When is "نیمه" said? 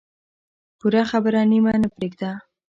1.51-1.73